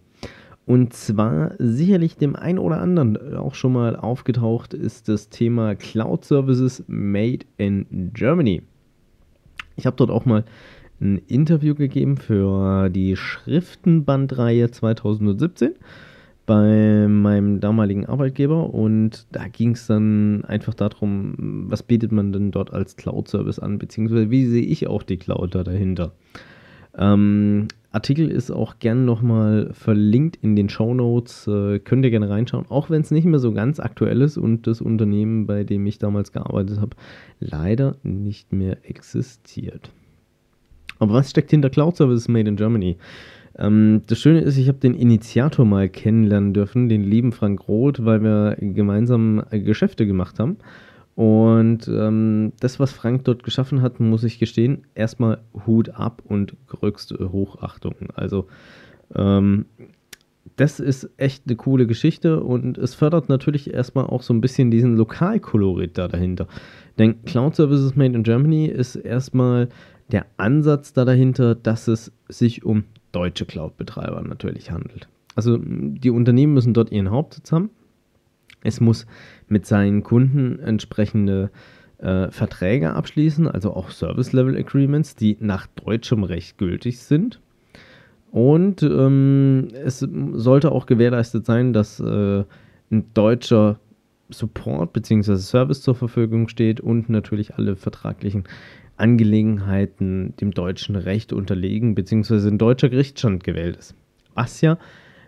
Und 0.65 0.93
zwar 0.93 1.55
sicherlich 1.59 2.17
dem 2.17 2.37
einen 2.37 2.59
oder 2.59 2.81
anderen 2.81 3.37
auch 3.37 3.55
schon 3.55 3.73
mal 3.73 3.97
aufgetaucht 3.97 4.75
ist 4.75 5.09
das 5.09 5.29
Thema 5.29 5.75
Cloud 5.75 6.25
Services 6.25 6.85
Made 6.87 7.45
in 7.57 8.13
Germany. 8.15 8.63
Ich 9.77 9.87
habe 9.87 9.97
dort 9.97 10.11
auch 10.11 10.25
mal 10.25 10.45
ein 11.01 11.21
Interview 11.27 11.75
gegeben 11.75 12.17
für 12.17 12.89
die 12.91 13.17
Schriftenbandreihe 13.17 14.71
2017 14.71 15.73
bei 16.47 17.07
meinem 17.09 17.61
damaligen 17.61 18.07
Arbeitgeber 18.07 18.73
und 18.73 19.27
da 19.33 19.49
ging 19.49 19.73
es 19.73 19.87
dann 19.87 20.45
einfach 20.45 20.75
darum, 20.75 21.67
was 21.69 21.83
bietet 21.83 22.13
man 22.13 22.33
denn 22.33 22.51
dort 22.51 22.73
als 22.73 22.97
Cloud-Service 22.97 23.59
an, 23.59 23.79
beziehungsweise 23.79 24.31
wie 24.31 24.47
sehe 24.47 24.65
ich 24.65 24.87
auch 24.87 25.03
die 25.03 25.19
Cloud 25.19 25.55
da 25.55 25.65
dahinter. 25.65 26.13
Ähm, 26.97 27.69
Artikel 27.93 28.31
ist 28.31 28.51
auch 28.51 28.79
gern 28.79 29.05
nochmal 29.05 29.71
verlinkt 29.73 30.37
in 30.41 30.57
den 30.57 30.69
Show 30.69 30.95
Notes. 30.95 31.47
Äh, 31.47 31.79
könnt 31.79 32.05
ihr 32.05 32.11
gerne 32.11 32.31
reinschauen, 32.31 32.67
auch 32.71 32.89
wenn 32.89 33.03
es 33.03 33.11
nicht 33.11 33.27
mehr 33.27 33.39
so 33.39 33.53
ganz 33.53 33.79
aktuell 33.81 34.23
ist 34.23 34.39
und 34.39 34.67
das 34.67 34.81
Unternehmen, 34.81 35.47
bei 35.47 35.63
dem 35.63 35.87
ich 35.87 35.99
damals 35.99 36.33
gearbeitet 36.33 36.81
habe, 36.81 36.97
leider 37.39 37.97
nicht 38.03 38.53
mehr 38.53 38.79
existiert. 38.89 39.91
Aber 40.99 41.15
was 41.15 41.31
steckt 41.31 41.51
hinter 41.51 41.69
Cloud 41.69 41.97
Services 41.97 42.29
Made 42.29 42.49
in 42.49 42.57
Germany? 42.57 42.97
Ähm, 43.59 44.03
das 44.07 44.19
Schöne 44.19 44.41
ist, 44.41 44.57
ich 44.57 44.69
habe 44.69 44.79
den 44.79 44.95
Initiator 44.95 45.65
mal 45.65 45.89
kennenlernen 45.89 46.55
dürfen, 46.55 46.89
den 46.89 47.03
lieben 47.03 47.33
Frank 47.33 47.69
Roth, 47.69 48.05
weil 48.05 48.23
wir 48.23 48.57
gemeinsam 48.59 49.43
äh, 49.51 49.61
Geschäfte 49.61 50.07
gemacht 50.07 50.39
haben. 50.39 50.57
Und 51.15 51.89
ähm, 51.89 52.53
das, 52.61 52.81
was 52.81 52.93
Frank 52.93 53.25
dort 53.25 53.43
geschaffen 53.43 53.83
hat, 53.83 54.01
muss 54.01 54.25
ich 54.25 54.39
gestehen, 54.39 54.87
erstmal 54.95 55.43
Hut 55.67 55.91
ab 55.91 56.23
und 56.25 56.57
größte 56.69 57.31
Hochachtung. 57.33 57.95
Also 58.15 58.47
ähm, 59.15 59.67
das 60.57 60.81
ist 60.81 61.11
echt 61.17 61.45
eine 61.47 61.57
coole 61.57 61.87
Geschichte 61.87 62.43
und 62.43 62.79
es 62.79 62.95
fördert 62.95 63.29
natürlich 63.29 63.73
erstmal 63.73 64.07
auch 64.07 64.23
so 64.23 64.35
ein 64.35 64.41
bisschen 64.41 64.71
diesen 64.71 64.97
Lokalkolorit 64.97 65.97
da 65.99 66.09
dahinter. 66.09 66.47
Denn 66.99 67.23
Cloud 67.25 67.57
Services 67.57 67.95
Made 67.95 68.15
in 68.15 68.23
Germany 68.23 68.67
ist 68.67 68.97
erstmal 68.97 69.69
der 70.11 70.27
Ansatz 70.37 70.93
da 70.93 71.05
dahinter, 71.05 71.55
dass 71.55 71.89
es 71.89 72.13
sich 72.29 72.65
um 72.65 72.85
deutsche 73.13 73.47
Cloud-Betreiber 73.47 74.23
natürlich 74.23 74.71
handelt. 74.71 75.09
Also 75.35 75.59
die 75.59 76.11
Unternehmen 76.11 76.55
müssen 76.55 76.75
dort 76.75 76.93
ihren 76.93 77.11
Hauptsitz 77.11 77.53
haben. 77.53 77.71
Es 78.63 78.81
muss 78.81 79.07
mit 79.49 79.67
seinen 79.67 80.03
Kunden 80.03 80.59
entsprechende 80.61 81.51
äh, 81.99 82.31
Verträge 82.31 82.95
abschließen, 82.95 83.49
also 83.49 83.75
auch 83.75 83.91
Service-Level-Agreements, 83.91 85.15
die 85.17 85.37
nach 85.41 85.67
deutschem 85.69 86.25
Recht 86.25 86.59
gültig 86.59 86.99
sind. 87.01 87.41
Und 88.31 88.83
ähm, 88.83 89.69
es 89.85 89.99
sollte 89.99 90.73
auch 90.73 90.87
gewährleistet 90.87 91.45
sein, 91.45 91.73
dass 91.73 92.01
äh, 92.01 92.45
ein 92.91 93.05
deutscher 93.15 93.79
Support 94.31 94.93
bzw. 94.93 95.37
Service 95.37 95.83
zur 95.83 95.95
Verfügung 95.95 96.49
steht 96.49 96.81
und 96.81 97.09
natürlich 97.09 97.55
alle 97.55 97.77
vertraglichen 97.77 98.45
Angelegenheiten 98.97 100.35
dem 100.41 100.53
deutschen 100.53 100.97
Recht 100.97 101.33
unterlegen 101.33 101.95
bzw. 101.95 102.49
ein 102.49 102.59
deutscher 102.59 102.89
Gerichtsstand 102.89 103.45
gewählt 103.45 103.77
ist. 103.77 103.95
Was 104.35 104.61
ja 104.61 104.79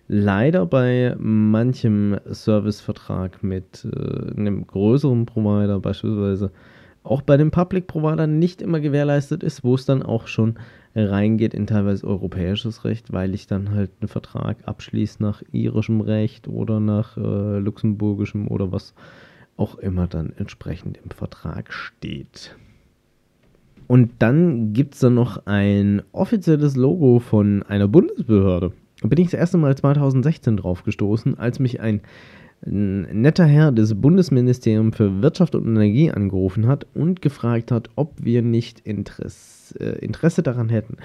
leider 0.09 0.67
bei 0.67 1.15
manchem 1.19 2.19
Servicevertrag 2.27 3.43
mit 3.43 3.87
äh, 3.87 4.39
einem 4.39 4.67
größeren 4.67 5.27
Provider, 5.27 5.81
beispielsweise 5.81 6.51
auch 7.03 7.23
bei 7.23 7.37
den 7.37 7.51
Public 7.51 7.87
Providern, 7.87 8.39
nicht 8.39 8.63
immer 8.63 8.81
gewährleistet 8.81 9.43
ist, 9.43 9.63
wo 9.63 9.75
es 9.75 9.85
dann 9.85 10.03
auch 10.03 10.27
schon 10.27 10.55
reingeht 10.95 11.55
in 11.55 11.67
teilweise 11.67 12.07
europäisches 12.07 12.85
Recht, 12.85 13.13
weil 13.13 13.35
ich 13.35 13.47
dann 13.47 13.73
halt 13.73 13.91
einen 14.01 14.09
Vertrag 14.09 14.57
abschließe 14.65 15.23
nach 15.23 15.43
irischem 15.53 16.01
Recht 16.01 16.49
oder 16.49 16.81
nach 16.81 17.17
äh, 17.17 17.59
luxemburgischem 17.59 18.49
oder 18.49 18.73
was 18.73 18.95
auch 19.57 19.77
immer 19.79 20.07
dann 20.07 20.33
entsprechend 20.37 20.99
im 21.03 21.11
Vertrag 21.11 21.73
steht. 21.73 22.57
Und 23.87 24.13
dann 24.21 24.73
gibt 24.73 24.95
es 24.95 25.01
dann 25.01 25.15
noch 25.15 25.47
ein 25.47 26.03
offizielles 26.13 26.75
Logo 26.75 27.19
von 27.19 27.63
einer 27.65 27.87
Bundesbehörde. 27.87 28.73
Da 29.05 29.09
bin 29.09 29.19
ich 29.19 29.27
das 29.27 29.39
erste 29.39 29.59
Mal 29.59 29.77
2016 29.77 30.57
drauf 30.57 30.83
gestoßen, 30.83 31.39
als 31.39 31.59
mich 31.59 31.79
ein 31.79 32.01
netter 32.65 33.45
Herr 33.45 33.71
des 33.71 34.01
Bundesministeriums 34.01 34.97
für 34.97 35.21
Wirtschaft 35.21 35.55
und 35.55 35.67
Energie 35.67 36.11
angerufen 36.11 36.67
hat 36.67 36.87
und 36.95 37.21
gefragt 37.21 37.71
hat, 37.71 37.91
ob 37.97 38.25
wir 38.25 38.41
nicht 38.41 38.81
Interesse, 38.81 39.79
äh, 39.79 39.99
Interesse 39.99 40.43
daran 40.43 40.71
hätten, 40.71 40.97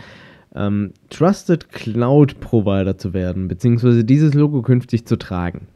ähm, 0.56 0.94
Trusted 1.10 1.74
Cloud 1.74 2.40
Provider 2.40 2.98
zu 2.98 3.14
werden, 3.14 3.50
beziehungsweise 3.50 4.06
dieses 4.06 4.34
Logo 4.34 4.62
künftig 4.62 5.06
zu 5.06 5.18
tragen. 5.18 5.68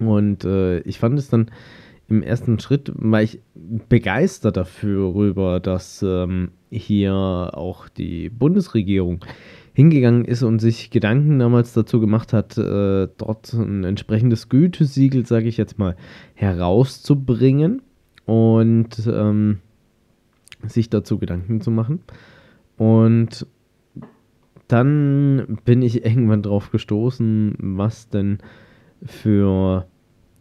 Und 0.00 0.44
äh, 0.44 0.80
ich 0.80 0.98
fand 0.98 1.20
es 1.20 1.28
dann 1.28 1.52
im 2.08 2.24
ersten 2.24 2.58
Schritt 2.58 2.90
war 2.96 3.22
ich 3.22 3.38
begeistert 3.54 4.56
dafür 4.56 5.14
rüber, 5.14 5.60
dass 5.60 6.02
ähm, 6.02 6.50
hier 6.68 7.14
auch 7.14 7.88
die 7.88 8.28
Bundesregierung 8.28 9.24
hingegangen 9.74 10.24
ist 10.24 10.42
und 10.42 10.58
sich 10.58 10.90
Gedanken 10.90 11.38
damals 11.38 11.72
dazu 11.72 12.00
gemacht 12.00 12.32
hat, 12.32 12.58
äh, 12.58 13.08
dort 13.16 13.52
ein 13.54 13.84
entsprechendes 13.84 14.48
Gütesiegel, 14.48 15.26
sage 15.26 15.48
ich 15.48 15.56
jetzt 15.56 15.78
mal, 15.78 15.96
herauszubringen 16.34 17.82
und 18.26 18.88
ähm, 19.06 19.58
sich 20.66 20.90
dazu 20.90 21.18
Gedanken 21.18 21.60
zu 21.60 21.70
machen. 21.70 22.00
Und 22.76 23.46
dann 24.68 25.58
bin 25.64 25.82
ich 25.82 26.04
irgendwann 26.04 26.42
drauf 26.42 26.70
gestoßen, 26.70 27.56
was 27.58 28.08
denn 28.08 28.38
für 29.04 29.86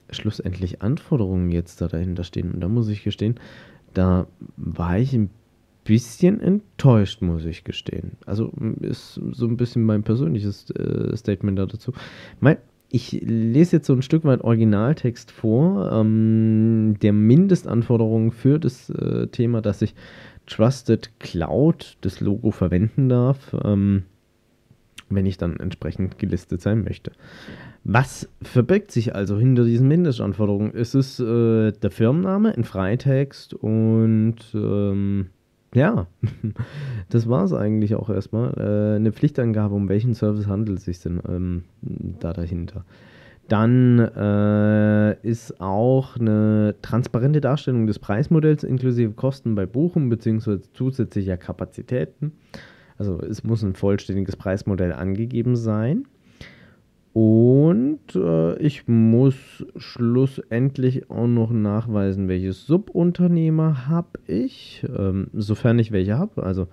schlussendlich 0.09 0.81
Anforderungen 0.81 1.51
jetzt 1.51 1.81
da 1.81 1.87
dahinter 1.87 2.25
stehen. 2.25 2.51
Und 2.51 2.59
da 2.59 2.67
muss 2.67 2.89
ich 2.89 3.03
gestehen, 3.03 3.35
da 3.93 4.27
war 4.57 4.97
ich 4.97 5.13
ein 5.13 5.29
bisschen 5.83 6.39
enttäuscht, 6.39 7.21
muss 7.21 7.45
ich 7.45 7.63
gestehen. 7.63 8.13
Also 8.25 8.51
ist 8.81 9.19
so 9.31 9.47
ein 9.47 9.57
bisschen 9.57 9.83
mein 9.83 10.03
persönliches 10.03 10.69
äh, 10.71 11.15
Statement 11.15 11.57
da 11.57 11.65
dazu. 11.65 11.93
Mein, 12.39 12.57
ich 12.89 13.11
lese 13.21 13.77
jetzt 13.77 13.87
so 13.87 13.93
ein 13.93 14.01
Stück 14.01 14.25
weit 14.25 14.41
Originaltext 14.41 15.31
vor, 15.31 15.91
ähm, 15.91 16.95
der 17.01 17.13
Mindestanforderungen 17.13 18.31
für 18.31 18.59
das 18.59 18.89
äh, 18.89 19.27
Thema, 19.27 19.61
dass 19.61 19.81
ich 19.81 19.95
Trusted 20.45 21.11
Cloud, 21.19 21.97
das 22.01 22.19
Logo, 22.19 22.51
verwenden 22.51 23.09
darf. 23.09 23.55
Ähm, 23.63 24.03
wenn 25.15 25.25
ich 25.25 25.37
dann 25.37 25.57
entsprechend 25.57 26.17
gelistet 26.17 26.61
sein 26.61 26.83
möchte. 26.83 27.11
Was 27.83 28.29
verbirgt 28.41 28.91
sich 28.91 29.15
also 29.15 29.37
hinter 29.37 29.65
diesen 29.65 29.87
Mindestanforderungen? 29.87 30.73
Es 30.73 30.95
ist 30.95 31.19
äh, 31.19 31.71
der 31.71 31.91
Firmenname 31.91 32.51
in 32.53 32.63
Freitext 32.63 33.53
und 33.53 34.37
ähm, 34.53 35.27
ja, 35.73 36.07
das 37.09 37.29
war 37.29 37.45
es 37.45 37.53
eigentlich 37.53 37.95
auch 37.95 38.09
erstmal. 38.09 38.53
Äh, 38.57 38.95
eine 38.97 39.11
Pflichtangabe, 39.11 39.75
um 39.75 39.89
welchen 39.89 40.13
Service 40.13 40.47
handelt 40.47 40.79
es 40.79 40.85
sich 40.85 40.99
denn 40.99 41.21
ähm, 41.27 41.63
da 41.81 42.33
dahinter. 42.33 42.85
Dann 43.47 43.99
äh, 43.99 45.27
ist 45.27 45.59
auch 45.59 46.15
eine 46.17 46.75
transparente 46.81 47.41
Darstellung 47.41 47.85
des 47.85 47.99
Preismodells 47.99 48.63
inklusive 48.63 49.11
Kosten 49.11 49.55
bei 49.55 49.65
Buchung 49.65 50.09
bzw. 50.09 50.59
zusätzlicher 50.73 51.37
Kapazitäten. 51.37 52.33
Also 52.97 53.19
es 53.19 53.43
muss 53.43 53.63
ein 53.63 53.73
vollständiges 53.73 54.35
Preismodell 54.35 54.93
angegeben 54.93 55.55
sein. 55.55 56.05
Und 57.13 58.15
äh, 58.15 58.57
ich 58.59 58.87
muss 58.87 59.35
schlussendlich 59.75 61.09
auch 61.09 61.27
noch 61.27 61.51
nachweisen, 61.51 62.29
welches 62.29 62.65
Subunternehmer 62.65 63.87
habe 63.87 64.19
ich, 64.27 64.85
ähm, 64.97 65.27
sofern 65.33 65.77
ich 65.79 65.91
welche 65.91 66.17
habe. 66.17 66.43
Also 66.43 66.67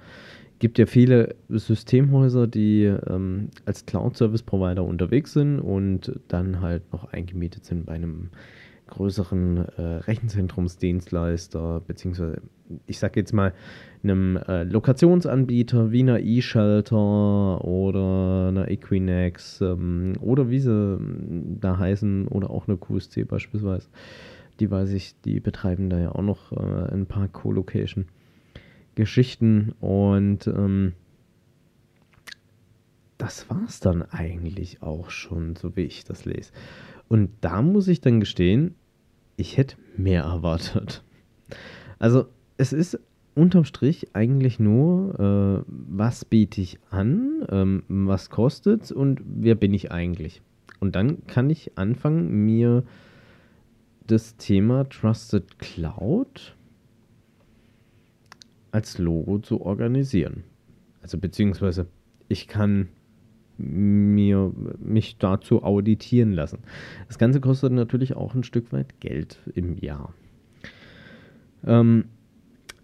gibt 0.61 0.79
ja 0.79 0.87
viele 0.87 1.35
Systemhäuser, 1.49 2.47
die 2.47 2.85
ähm, 2.85 3.49
als 3.65 3.85
Cloud-Service-Provider 3.87 4.85
unterwegs 4.85 5.33
sind 5.33 5.59
und 5.59 6.21
dann 6.29 6.61
halt 6.61 6.93
noch 6.93 7.13
eingemietet 7.13 7.65
sind 7.65 7.87
bei 7.87 7.95
einem 7.95 8.31
größeren 8.89 9.69
äh, 9.77 9.81
Rechenzentrumsdienstleister, 9.81 11.81
beziehungsweise 11.87 12.43
ich 12.87 12.99
sage 12.99 13.21
jetzt 13.21 13.33
mal 13.33 13.55
einem 14.03 14.37
äh, 14.37 14.65
Lokationsanbieter 14.65 15.93
wie 15.93 16.01
einer 16.01 16.19
eShelter 16.21 17.65
oder 17.65 18.49
einer 18.49 18.69
Equinex 18.69 19.61
ähm, 19.61 20.15
oder 20.21 20.51
wie 20.51 20.59
sie 20.61 20.71
ähm, 20.71 21.59
da 21.61 21.79
heißen 21.79 22.27
oder 22.29 22.51
auch 22.51 22.69
eine 22.69 22.77
QSC 22.77 23.25
beispielsweise. 23.25 23.89
Die 24.61 24.71
weiß 24.71 24.93
ich, 24.93 25.19
die 25.21 25.41
betreiben 25.41 25.89
da 25.89 25.99
ja 25.99 26.13
auch 26.13 26.23
noch 26.23 26.53
äh, 26.53 26.93
ein 26.93 27.07
paar 27.07 27.27
Co-Location-Geschichten 27.29 29.73
und 29.81 30.47
ähm, 30.49 30.93
das 33.19 33.51
war 33.51 33.63
es 33.67 33.81
dann 33.81 34.03
eigentlich 34.03 34.83
auch 34.83 35.11
schon, 35.11 35.57
so 35.57 35.77
wie 35.77 35.83
ich 35.83 36.05
das 36.05 36.25
lese. 36.25 36.53
Und 37.09 37.31
da 37.41 37.63
muss 37.63 37.89
ich 37.89 38.01
dann 38.01 38.21
gestehen, 38.21 38.77
ich 39.39 39.57
hätte 39.57 39.77
mehr 39.97 40.25
erwartet. 40.25 41.03
Also 41.99 42.27
es 42.59 42.73
ist 42.73 42.99
unterm 43.35 43.65
Strich 43.65 44.09
eigentlich 44.15 44.59
nur, 44.59 45.19
äh, 45.19 45.65
was 45.67 46.25
biete 46.25 46.61
ich 46.61 46.79
an, 46.91 47.47
ähm, 47.49 47.85
was 47.89 48.31
kostet 48.31 48.83
es 48.83 48.93
und 48.93 49.23
wer 49.25 49.55
bin 49.55 49.73
ich 49.73 49.93
eigentlich. 49.93 50.43
Und 50.81 50.97
dann 50.97 51.25
kann 51.27 51.49
ich 51.51 51.79
anfangen, 51.79 52.45
mir 52.45 52.83
das 54.07 54.37
Thema 54.37 54.89
Trusted 54.89 55.59
Cloud 55.59 56.57
als 58.73 58.99
Logo 58.99 59.39
zu 59.39 59.61
organisieren. 59.61 60.43
Also 61.01 61.17
beziehungsweise 61.19 61.87
ich 62.29 62.49
kann 62.49 62.89
mir 63.59 64.53
mich 64.79 65.19
dazu 65.19 65.63
auditieren 65.63 66.33
lassen. 66.33 66.61
Das 67.09 67.19
Ganze 67.19 67.41
kostet 67.41 67.73
natürlich 67.73 68.17
auch 68.17 68.35
ein 68.35 68.45
Stück 68.45 68.73
weit 68.73 69.01
Geld 69.01 69.39
im 69.55 69.77
Jahr. 69.77 70.15
Ähm, 71.65 72.05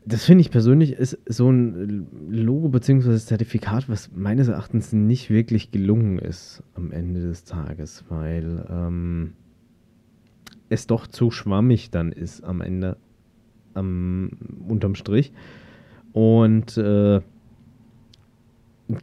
das 0.06 0.24
finde 0.24 0.42
ich 0.42 0.50
persönlich 0.50 0.92
ist 0.92 1.18
so 1.26 1.50
ein 1.50 2.06
Logo 2.28 2.68
bzw. 2.68 3.16
Zertifikat, 3.16 3.88
was 3.88 4.10
meines 4.14 4.48
Erachtens 4.48 4.92
nicht 4.92 5.30
wirklich 5.30 5.70
gelungen 5.70 6.18
ist 6.18 6.62
am 6.74 6.92
Ende 6.92 7.22
des 7.22 7.44
Tages, 7.44 8.04
weil 8.10 8.66
ähm, 8.68 9.32
es 10.68 10.86
doch 10.86 11.06
zu 11.06 11.30
schwammig 11.30 11.90
dann 11.90 12.12
ist 12.12 12.44
am 12.44 12.60
Ende, 12.60 12.98
am, 13.72 14.30
unterm 14.68 14.94
Strich. 14.94 15.32
Und 16.12 16.76
äh, 16.76 17.20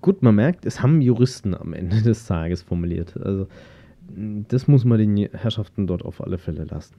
gut, 0.02 0.22
man 0.22 0.36
merkt, 0.36 0.66
es 0.66 0.82
haben 0.82 1.02
Juristen 1.02 1.56
am 1.56 1.74
Ende 1.74 2.02
des 2.02 2.26
Tages 2.26 2.62
formuliert. 2.62 3.18
Also 3.18 3.48
das 4.16 4.68
muss 4.68 4.86
man 4.86 4.98
den 4.98 5.18
Herrschaften 5.18 5.88
dort 5.88 6.04
auf 6.04 6.22
alle 6.22 6.38
Fälle 6.38 6.66
lassen. 6.66 6.96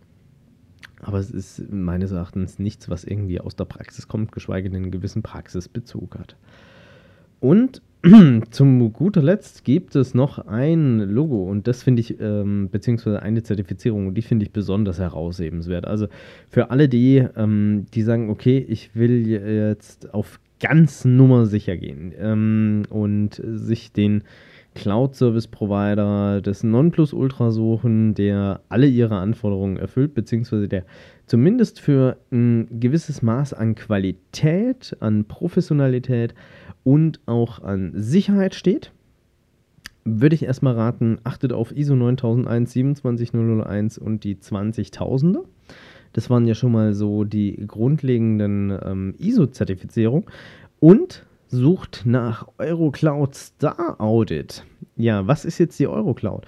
Aber 1.00 1.18
es 1.18 1.30
ist 1.30 1.70
meines 1.70 2.12
Erachtens 2.12 2.58
nichts, 2.58 2.88
was 2.88 3.04
irgendwie 3.04 3.40
aus 3.40 3.56
der 3.56 3.64
Praxis 3.64 4.06
kommt, 4.06 4.32
geschweige 4.32 4.70
denn 4.70 4.82
einen 4.82 4.92
gewissen 4.92 5.22
Praxisbezug 5.22 6.16
hat. 6.16 6.36
Und 7.40 7.82
zum 8.50 8.92
guter 8.92 9.22
Letzt 9.22 9.64
gibt 9.64 9.96
es 9.96 10.14
noch 10.14 10.46
ein 10.46 11.00
Logo 11.00 11.44
und 11.44 11.66
das 11.68 11.82
finde 11.82 12.00
ich, 12.00 12.20
ähm, 12.20 12.68
beziehungsweise 12.70 13.22
eine 13.22 13.42
Zertifizierung, 13.42 14.08
und 14.08 14.14
die 14.14 14.22
finde 14.22 14.44
ich 14.44 14.52
besonders 14.52 14.98
heraushebenswert. 14.98 15.86
Also 15.86 16.06
für 16.48 16.70
alle 16.70 16.88
die, 16.88 17.24
ähm, 17.36 17.86
die 17.94 18.02
sagen, 18.02 18.30
okay, 18.30 18.58
ich 18.58 18.94
will 18.94 19.26
jetzt 19.26 20.14
auf 20.14 20.40
ganz 20.62 21.04
nummer 21.04 21.44
sicher 21.44 21.76
gehen 21.76 22.14
ähm, 22.18 22.84
und 22.88 23.42
sich 23.44 23.92
den 23.92 24.22
Cloud-Service-Provider 24.74 26.40
des 26.40 26.62
Nonplusultra 26.62 27.50
suchen, 27.50 28.14
der 28.14 28.62
alle 28.70 28.86
ihre 28.86 29.16
Anforderungen 29.16 29.76
erfüllt, 29.76 30.14
beziehungsweise 30.14 30.68
der 30.68 30.84
zumindest 31.26 31.78
für 31.78 32.16
ein 32.30 32.80
gewisses 32.80 33.20
Maß 33.20 33.52
an 33.52 33.74
Qualität, 33.74 34.96
an 35.00 35.26
Professionalität 35.26 36.34
und 36.84 37.20
auch 37.26 37.62
an 37.62 37.92
Sicherheit 37.94 38.54
steht, 38.54 38.92
würde 40.04 40.34
ich 40.34 40.44
erstmal 40.44 40.74
raten, 40.74 41.18
achtet 41.22 41.52
auf 41.52 41.76
ISO 41.76 41.94
9001, 41.94 42.72
27001 42.72 43.98
und 43.98 44.24
die 44.24 44.36
20000er. 44.36 45.44
Das 46.12 46.30
waren 46.30 46.46
ja 46.46 46.54
schon 46.54 46.72
mal 46.72 46.94
so 46.94 47.24
die 47.24 47.64
grundlegenden 47.66 48.78
ähm, 48.84 49.14
ISO-Zertifizierungen. 49.18 50.26
Und 50.80 51.24
sucht 51.52 52.02
nach 52.06 52.48
Eurocloud 52.58 53.34
Star 53.34 54.00
Audit. 54.00 54.64
Ja, 54.96 55.26
was 55.26 55.44
ist 55.44 55.58
jetzt 55.58 55.78
die 55.78 55.86
Eurocloud? 55.86 56.46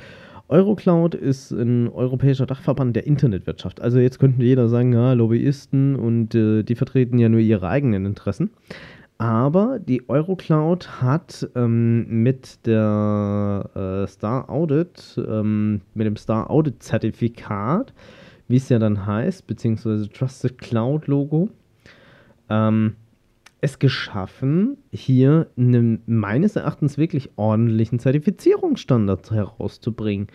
Eurocloud 0.48 1.14
ist 1.14 1.52
ein 1.52 1.88
europäischer 1.88 2.46
Dachverband 2.46 2.96
der 2.96 3.06
Internetwirtschaft. 3.06 3.80
Also 3.80 3.98
jetzt 3.98 4.18
könnte 4.18 4.42
jeder 4.42 4.68
sagen, 4.68 4.92
ja, 4.92 5.12
Lobbyisten 5.12 5.96
und 5.96 6.34
äh, 6.34 6.62
die 6.62 6.74
vertreten 6.74 7.18
ja 7.18 7.28
nur 7.28 7.40
ihre 7.40 7.68
eigenen 7.68 8.06
Interessen. 8.06 8.50
Aber 9.16 9.78
die 9.78 10.08
Eurocloud 10.08 11.00
hat 11.02 11.48
ähm, 11.54 12.22
mit 12.22 12.66
der 12.66 13.70
äh, 13.74 14.08
Star 14.08 14.50
Audit, 14.50 15.20
ähm, 15.28 15.82
mit 15.94 16.06
dem 16.06 16.16
Star 16.16 16.50
Audit 16.50 16.82
Zertifikat, 16.82 17.94
wie 18.48 18.56
es 18.56 18.68
ja 18.68 18.78
dann 18.78 19.06
heißt, 19.06 19.46
beziehungsweise 19.46 20.08
Trusted 20.08 20.58
Cloud 20.58 21.06
Logo, 21.06 21.50
ähm, 22.48 22.96
es 23.64 23.78
geschaffen, 23.78 24.76
hier 24.92 25.48
einen 25.56 26.02
meines 26.06 26.54
Erachtens 26.54 26.98
wirklich 26.98 27.30
ordentlichen 27.36 27.98
Zertifizierungsstandard 27.98 29.30
herauszubringen, 29.30 30.26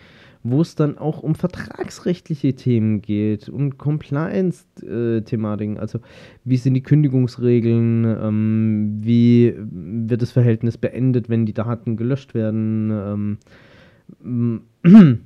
wo 0.42 0.62
es 0.62 0.74
dann 0.74 0.98
auch 0.98 1.22
um 1.22 1.36
vertragsrechtliche 1.36 2.54
Themen 2.54 3.02
geht 3.02 3.48
und 3.48 3.78
Compliance-Thematiken. 3.78 5.78
Also 5.78 6.00
wie 6.44 6.56
sind 6.56 6.74
die 6.74 6.82
Kündigungsregeln, 6.82 8.04
ähm, 8.04 8.98
wie 9.00 9.54
wird 9.56 10.22
das 10.22 10.32
Verhältnis 10.32 10.76
beendet, 10.76 11.28
wenn 11.28 11.46
die 11.46 11.54
Daten 11.54 11.96
gelöscht 11.96 12.34
werden. 12.34 13.38
Ähm, 14.24 14.62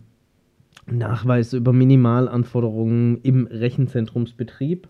Nachweis 0.86 1.52
über 1.52 1.72
Minimalanforderungen 1.72 3.20
im 3.22 3.46
Rechenzentrumsbetrieb. 3.46 4.88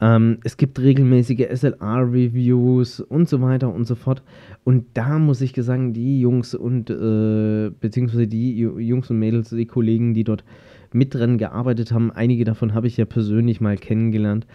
Ähm, 0.00 0.38
es 0.44 0.56
gibt 0.56 0.78
regelmäßige 0.80 1.46
SLR-Reviews 1.52 3.00
und 3.00 3.28
so 3.28 3.42
weiter 3.42 3.72
und 3.72 3.84
so 3.84 3.94
fort. 3.94 4.22
Und 4.64 4.86
da 4.94 5.18
muss 5.18 5.40
ich 5.42 5.54
sagen, 5.56 5.92
die 5.92 6.20
Jungs 6.20 6.54
und 6.54 6.90
äh, 6.90 7.70
beziehungsweise 7.70 8.26
die 8.26 8.58
Jungs 8.58 9.10
und 9.10 9.18
Mädels, 9.18 9.50
die 9.50 9.66
Kollegen, 9.66 10.14
die 10.14 10.24
dort 10.24 10.44
mit 10.92 11.14
dran 11.14 11.38
gearbeitet 11.38 11.92
haben, 11.92 12.10
einige 12.10 12.44
davon 12.44 12.74
habe 12.74 12.86
ich 12.86 12.96
ja 12.96 13.04
persönlich 13.04 13.60
mal 13.60 13.76
kennengelernt. 13.76 14.46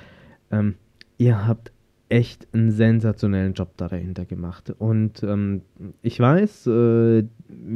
Ähm, 0.51 0.75
ihr 1.17 1.47
habt 1.47 1.71
echt 2.09 2.47
einen 2.53 2.71
sensationellen 2.71 3.53
Job 3.53 3.69
da 3.77 3.87
dahinter 3.87 4.25
gemacht. 4.25 4.73
Und 4.77 5.23
ähm, 5.23 5.61
ich 6.01 6.19
weiß, 6.19 6.67
äh, 6.67 7.23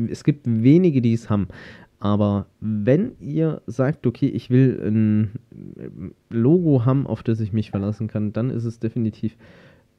es 0.10 0.24
gibt 0.24 0.46
wenige, 0.46 1.02
die 1.02 1.14
es 1.14 1.30
haben. 1.30 1.48
Aber 2.00 2.46
wenn 2.62 3.12
ihr 3.20 3.62
sagt, 3.68 4.08
okay, 4.08 4.28
ich 4.28 4.50
will 4.50 4.80
ein 4.82 5.32
Logo 6.30 6.86
haben, 6.86 7.06
auf 7.06 7.24
das 7.24 7.42
ich 7.42 7.52
mich 7.52 7.72
verlassen 7.72 8.08
kann, 8.08 8.32
dann 8.32 8.50
ist 8.50 8.64
es 8.64 8.80
definitiv 8.80 9.36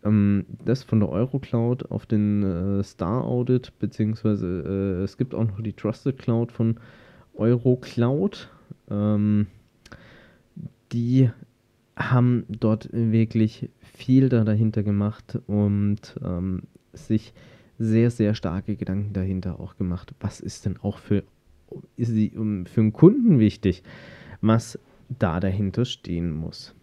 ähm, 0.04 0.46
das 0.64 0.82
von 0.82 1.00
der 1.00 1.10
Eurocloud 1.10 1.90
auf 1.90 2.06
den 2.06 2.42
äh, 2.42 2.82
Star 2.82 3.24
Audit, 3.24 3.78
beziehungsweise 3.78 5.00
äh, 5.00 5.04
es 5.04 5.18
gibt 5.18 5.34
auch 5.34 5.44
noch 5.44 5.60
die 5.60 5.74
Trusted 5.74 6.18
Cloud 6.18 6.52
von 6.52 6.76
Eurocloud. 7.34 8.48
Ähm, 8.90 9.46
die 10.92 11.30
haben 11.96 12.44
dort 12.48 12.88
wirklich 12.92 13.68
viel 13.82 14.30
da 14.30 14.44
dahinter 14.44 14.82
gemacht 14.82 15.38
und 15.46 16.18
ähm, 16.24 16.62
sich 16.94 17.34
sehr, 17.78 18.10
sehr 18.10 18.34
starke 18.34 18.76
Gedanken 18.76 19.12
dahinter 19.12 19.60
auch 19.60 19.76
gemacht. 19.76 20.14
Was 20.20 20.40
ist 20.40 20.64
denn 20.64 20.78
auch 20.78 20.98
für 20.98 21.24
ist 21.96 22.12
sie 22.12 22.30
für 22.30 22.80
einen 22.80 22.92
Kunden 22.92 23.38
wichtig, 23.38 23.82
was 24.40 24.78
da 25.18 25.40
dahinter 25.40 25.84
stehen 25.84 26.32
muss. 26.32 26.74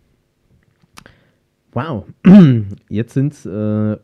Wow, 1.74 2.06
jetzt 2.90 3.14
sind 3.14 3.34
es 3.34 3.46
äh, 3.46 3.98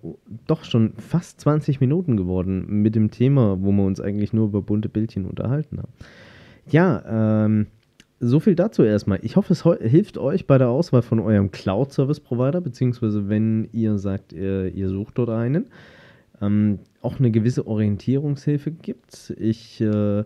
doch 0.47 0.63
schon 0.63 0.93
fast 0.97 1.41
20 1.41 1.79
Minuten 1.79 2.17
geworden 2.17 2.81
mit 2.83 2.93
dem 2.93 3.09
Thema, 3.09 3.57
wo 3.61 3.71
wir 3.71 3.83
uns 3.83 3.99
eigentlich 3.99 4.33
nur 4.33 4.47
über 4.47 4.61
bunte 4.61 4.89
Bildchen 4.89 5.25
unterhalten 5.25 5.79
haben. 5.79 5.91
Ja, 6.69 7.45
ähm, 7.45 7.67
so 8.19 8.39
viel 8.39 8.55
dazu 8.55 8.83
erstmal. 8.83 9.19
Ich 9.23 9.35
hoffe, 9.35 9.53
es 9.53 9.63
hilft 9.63 10.17
euch 10.17 10.45
bei 10.45 10.57
der 10.57 10.69
Auswahl 10.69 11.01
von 11.01 11.19
eurem 11.19 11.51
Cloud-Service-Provider, 11.51 12.61
beziehungsweise 12.61 13.27
wenn 13.27 13.67
ihr 13.71 13.97
sagt, 13.97 14.33
ihr, 14.33 14.73
ihr 14.73 14.89
sucht 14.89 15.17
dort 15.17 15.29
einen, 15.29 15.65
ähm, 16.41 16.79
auch 17.01 17.19
eine 17.19 17.31
gewisse 17.31 17.67
Orientierungshilfe 17.67 18.71
gibt. 18.71 19.33
Ich 19.37 19.81
äh, 19.81 20.23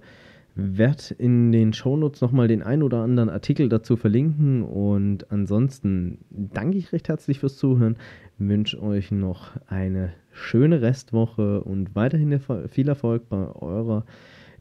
werde 0.58 1.13
in 1.17 1.52
den 1.52 1.72
Shownotes 1.72 2.22
nochmal 2.22 2.48
den 2.48 2.63
ein 2.63 2.82
oder 2.84 3.04
anderen 3.04 3.30
Artikel 3.30 3.70
dazu 3.70 3.96
verlinken 3.96 4.63
und 4.63 5.32
ansonsten 5.32 6.20
danke 6.30 6.78
ich 6.78 6.91
recht 6.91 7.08
herzlich 7.08 7.39
fürs 7.39 7.58
Zuhören, 7.58 7.96
wünsche 8.39 8.82
euch 8.82 9.12
noch 9.12 9.52
eine 9.67 10.13
schöne 10.32 10.82
Restwoche 10.82 11.62
und 11.62 11.96
weiterhin 11.96 12.39
viel 12.70 12.89
Erfolg 12.89 13.30
bei 13.30 13.48
eurer 13.56 14.06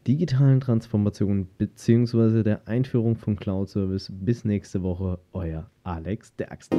digitalen 0.06 0.60
Transformation 0.60 1.46
bzw. 1.58 2.42
der 2.42 2.68
Einführung 2.68 3.16
von 3.16 3.36
Cloud 3.36 3.68
Service. 3.68 4.10
Bis 4.12 4.44
nächste 4.44 4.82
Woche, 4.82 5.18
euer 5.32 5.68
Alex 5.82 6.34
Derksen. 6.36 6.78